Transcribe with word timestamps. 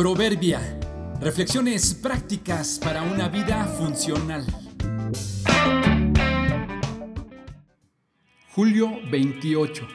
Proverbia. 0.00 0.80
Reflexiones 1.20 1.92
prácticas 1.92 2.80
para 2.82 3.02
una 3.02 3.28
vida 3.28 3.66
funcional. 3.66 4.46
Julio 8.54 8.92
28. 9.10 9.86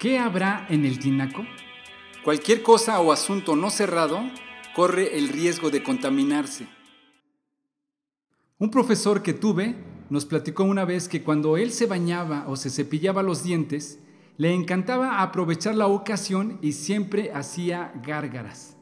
¿Qué 0.00 0.18
habrá 0.18 0.66
en 0.68 0.84
el 0.84 0.98
tinaco? 0.98 1.44
Cualquier 2.24 2.64
cosa 2.64 2.98
o 3.00 3.12
asunto 3.12 3.54
no 3.54 3.70
cerrado 3.70 4.18
corre 4.74 5.16
el 5.16 5.28
riesgo 5.28 5.70
de 5.70 5.84
contaminarse. 5.84 6.66
Un 8.58 8.72
profesor 8.72 9.22
que 9.22 9.32
tuve 9.32 9.76
nos 10.10 10.26
platicó 10.26 10.64
una 10.64 10.84
vez 10.84 11.06
que 11.06 11.22
cuando 11.22 11.56
él 11.56 11.70
se 11.70 11.86
bañaba 11.86 12.46
o 12.48 12.56
se 12.56 12.68
cepillaba 12.68 13.22
los 13.22 13.44
dientes, 13.44 14.00
le 14.38 14.52
encantaba 14.52 15.22
aprovechar 15.22 15.76
la 15.76 15.86
ocasión 15.86 16.58
y 16.62 16.72
siempre 16.72 17.30
hacía 17.32 17.92
gárgaras. 18.04 18.75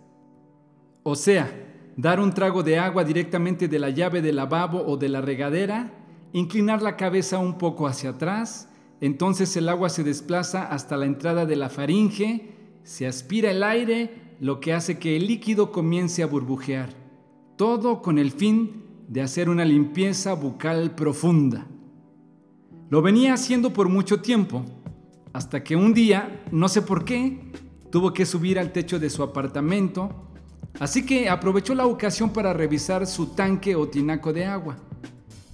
O 1.04 1.14
sea, 1.14 1.52
dar 1.96 2.18
un 2.18 2.32
trago 2.32 2.62
de 2.62 2.78
agua 2.78 3.04
directamente 3.04 3.68
de 3.68 3.78
la 3.78 3.90
llave 3.90 4.22
del 4.22 4.36
lavabo 4.36 4.82
o 4.86 4.96
de 4.96 5.10
la 5.10 5.20
regadera, 5.20 5.92
inclinar 6.32 6.82
la 6.82 6.96
cabeza 6.96 7.38
un 7.38 7.58
poco 7.58 7.86
hacia 7.86 8.10
atrás, 8.10 8.70
entonces 9.00 9.54
el 9.56 9.68
agua 9.68 9.90
se 9.90 10.02
desplaza 10.02 10.64
hasta 10.66 10.96
la 10.96 11.04
entrada 11.04 11.44
de 11.44 11.56
la 11.56 11.68
faringe, 11.68 12.54
se 12.82 13.06
aspira 13.06 13.50
el 13.50 13.62
aire, 13.62 14.36
lo 14.40 14.60
que 14.60 14.72
hace 14.72 14.98
que 14.98 15.16
el 15.16 15.26
líquido 15.26 15.72
comience 15.72 16.22
a 16.22 16.26
burbujear. 16.26 16.88
Todo 17.56 18.00
con 18.00 18.18
el 18.18 18.32
fin 18.32 18.84
de 19.06 19.20
hacer 19.20 19.50
una 19.50 19.66
limpieza 19.66 20.32
bucal 20.32 20.94
profunda. 20.94 21.66
Lo 22.88 23.02
venía 23.02 23.34
haciendo 23.34 23.74
por 23.74 23.90
mucho 23.90 24.22
tiempo, 24.22 24.64
hasta 25.34 25.62
que 25.62 25.76
un 25.76 25.92
día, 25.92 26.44
no 26.50 26.68
sé 26.68 26.80
por 26.80 27.04
qué, 27.04 27.52
tuvo 27.90 28.14
que 28.14 28.24
subir 28.24 28.58
al 28.58 28.72
techo 28.72 28.98
de 28.98 29.10
su 29.10 29.22
apartamento, 29.22 30.24
Así 30.80 31.06
que 31.06 31.28
aprovechó 31.28 31.74
la 31.74 31.86
ocasión 31.86 32.30
para 32.30 32.52
revisar 32.52 33.06
su 33.06 33.28
tanque 33.28 33.76
o 33.76 33.88
tinaco 33.88 34.32
de 34.32 34.44
agua. 34.44 34.76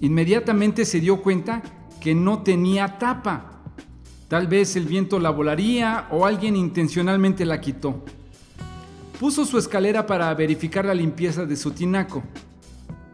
Inmediatamente 0.00 0.84
se 0.84 1.00
dio 1.00 1.20
cuenta 1.20 1.62
que 2.00 2.14
no 2.14 2.42
tenía 2.42 2.98
tapa. 2.98 3.62
Tal 4.28 4.46
vez 4.46 4.76
el 4.76 4.86
viento 4.86 5.18
la 5.18 5.30
volaría 5.30 6.08
o 6.10 6.24
alguien 6.24 6.56
intencionalmente 6.56 7.44
la 7.44 7.60
quitó. 7.60 8.02
Puso 9.18 9.44
su 9.44 9.58
escalera 9.58 10.06
para 10.06 10.32
verificar 10.34 10.86
la 10.86 10.94
limpieza 10.94 11.44
de 11.44 11.56
su 11.56 11.72
tinaco. 11.72 12.22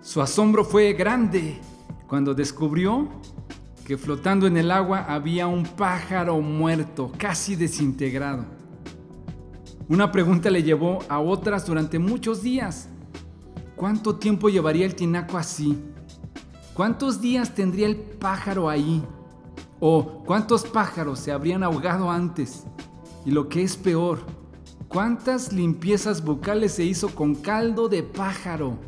Su 0.00 0.22
asombro 0.22 0.64
fue 0.64 0.92
grande 0.92 1.58
cuando 2.06 2.32
descubrió 2.32 3.08
que 3.84 3.98
flotando 3.98 4.46
en 4.46 4.56
el 4.56 4.70
agua 4.70 5.06
había 5.08 5.48
un 5.48 5.64
pájaro 5.64 6.40
muerto, 6.40 7.10
casi 7.18 7.56
desintegrado. 7.56 8.55
Una 9.88 10.10
pregunta 10.10 10.50
le 10.50 10.64
llevó 10.64 10.98
a 11.08 11.20
otras 11.20 11.64
durante 11.64 12.00
muchos 12.00 12.42
días. 12.42 12.88
¿Cuánto 13.76 14.16
tiempo 14.16 14.48
llevaría 14.48 14.84
el 14.84 14.96
tinaco 14.96 15.38
así? 15.38 15.78
¿Cuántos 16.74 17.20
días 17.20 17.54
tendría 17.54 17.86
el 17.86 17.94
pájaro 17.94 18.68
ahí? 18.68 19.04
¿O 19.78 20.24
cuántos 20.26 20.64
pájaros 20.64 21.20
se 21.20 21.30
habrían 21.30 21.62
ahogado 21.62 22.10
antes? 22.10 22.64
Y 23.24 23.30
lo 23.30 23.48
que 23.48 23.62
es 23.62 23.76
peor, 23.76 24.26
¿cuántas 24.88 25.52
limpiezas 25.52 26.24
bucales 26.24 26.72
se 26.72 26.82
hizo 26.82 27.14
con 27.14 27.36
caldo 27.36 27.88
de 27.88 28.02
pájaro? 28.02 28.78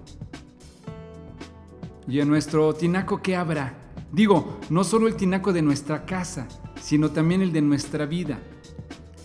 ¿Y 2.09 2.19
en 2.19 2.29
nuestro 2.29 2.75
tinaco 2.75 3.23
qué 3.23 3.37
habrá? 3.37 3.93
Digo, 4.11 4.59
no 4.69 4.83
solo 4.83 5.07
el 5.07 5.15
tinaco 5.15 5.53
de 5.53 5.63
nuestra 5.63 6.05
casa, 6.05 6.49
sino 6.81 7.13
también 7.13 7.41
el 7.41 7.53
de 7.53 7.61
nuestra 7.61 8.05
vida 8.05 8.41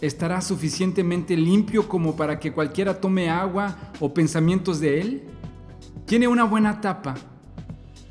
estará 0.06 0.42
suficientemente 0.42 1.38
limpio 1.38 1.88
como 1.88 2.18
para 2.18 2.38
que 2.38 2.52
cualquiera 2.52 3.00
tome 3.00 3.30
agua 3.30 3.78
o 4.02 4.14
pensamientos 4.14 4.82
de 4.82 5.00
él? 5.00 5.24
¿Tiene 6.06 6.28
una 6.28 6.44
buena 6.44 6.82
tapa? 6.82 7.16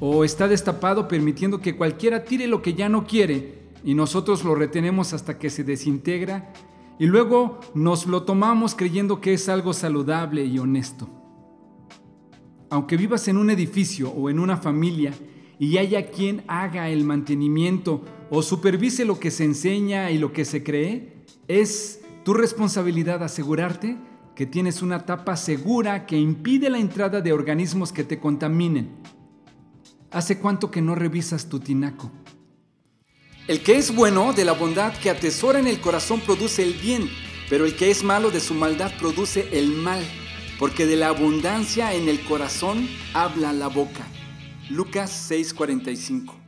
¿O 0.00 0.24
está 0.24 0.48
destapado 0.48 1.06
permitiendo 1.06 1.60
que 1.60 1.76
cualquiera 1.76 2.24
tire 2.24 2.46
lo 2.46 2.62
que 2.62 2.72
ya 2.72 2.88
no 2.88 3.06
quiere 3.06 3.68
y 3.84 3.92
nosotros 3.94 4.42
lo 4.42 4.54
retenemos 4.54 5.12
hasta 5.12 5.38
que 5.38 5.50
se 5.50 5.64
desintegra 5.64 6.52
y 6.98 7.06
luego 7.06 7.60
nos 7.74 8.06
lo 8.06 8.22
tomamos 8.22 8.74
creyendo 8.74 9.20
que 9.20 9.34
es 9.34 9.50
algo 9.50 9.74
saludable 9.74 10.46
y 10.46 10.58
honesto? 10.58 11.08
Aunque 12.70 12.96
vivas 12.96 13.28
en 13.28 13.36
un 13.36 13.50
edificio 13.50 14.10
o 14.10 14.30
en 14.30 14.38
una 14.38 14.56
familia 14.56 15.12
y 15.58 15.76
haya 15.76 16.10
quien 16.10 16.42
haga 16.48 16.88
el 16.88 17.04
mantenimiento 17.04 18.02
o 18.30 18.40
supervise 18.40 19.04
lo 19.04 19.20
que 19.20 19.30
se 19.30 19.44
enseña 19.44 20.10
y 20.10 20.16
lo 20.16 20.32
que 20.32 20.46
se 20.46 20.64
cree, 20.64 21.11
es 21.48 22.00
tu 22.24 22.34
responsabilidad 22.34 23.22
asegurarte 23.22 23.96
que 24.34 24.46
tienes 24.46 24.82
una 24.82 25.04
tapa 25.04 25.36
segura 25.36 26.06
que 26.06 26.16
impide 26.16 26.70
la 26.70 26.78
entrada 26.78 27.20
de 27.20 27.32
organismos 27.32 27.92
que 27.92 28.04
te 28.04 28.18
contaminen. 28.18 28.90
¿Hace 30.10 30.38
cuánto 30.38 30.70
que 30.70 30.80
no 30.80 30.94
revisas 30.94 31.48
tu 31.48 31.60
tinaco? 31.60 32.10
El 33.48 33.62
que 33.62 33.76
es 33.76 33.94
bueno 33.94 34.32
de 34.32 34.44
la 34.44 34.52
bondad 34.52 34.96
que 34.98 35.10
atesora 35.10 35.58
en 35.58 35.66
el 35.66 35.80
corazón 35.80 36.20
produce 36.20 36.62
el 36.62 36.74
bien, 36.74 37.10
pero 37.50 37.64
el 37.64 37.76
que 37.76 37.90
es 37.90 38.04
malo 38.04 38.30
de 38.30 38.40
su 38.40 38.54
maldad 38.54 38.92
produce 38.98 39.48
el 39.52 39.72
mal, 39.72 40.02
porque 40.58 40.86
de 40.86 40.96
la 40.96 41.08
abundancia 41.08 41.92
en 41.94 42.08
el 42.08 42.22
corazón 42.24 42.88
habla 43.14 43.52
la 43.52 43.66
boca. 43.66 44.06
Lucas 44.70 45.28
6:45 45.30 46.41